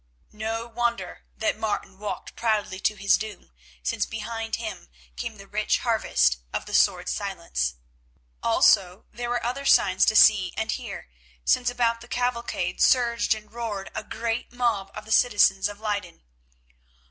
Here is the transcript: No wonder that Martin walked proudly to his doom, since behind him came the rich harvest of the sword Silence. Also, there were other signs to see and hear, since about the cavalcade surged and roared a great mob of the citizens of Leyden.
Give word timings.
No 0.33 0.65
wonder 0.67 1.25
that 1.37 1.59
Martin 1.59 1.99
walked 1.99 2.35
proudly 2.35 2.79
to 2.79 2.95
his 2.95 3.19
doom, 3.19 3.51
since 3.83 4.07
behind 4.07 4.55
him 4.55 4.89
came 5.15 5.37
the 5.37 5.45
rich 5.47 5.77
harvest 5.77 6.37
of 6.51 6.65
the 6.65 6.73
sword 6.73 7.07
Silence. 7.07 7.75
Also, 8.41 9.05
there 9.11 9.29
were 9.29 9.45
other 9.45 9.63
signs 9.63 10.03
to 10.07 10.15
see 10.15 10.55
and 10.57 10.71
hear, 10.71 11.07
since 11.45 11.69
about 11.69 12.01
the 12.01 12.07
cavalcade 12.07 12.81
surged 12.81 13.35
and 13.35 13.53
roared 13.53 13.91
a 13.93 14.03
great 14.03 14.51
mob 14.51 14.89
of 14.95 15.05
the 15.05 15.11
citizens 15.11 15.69
of 15.69 15.79
Leyden. 15.79 16.23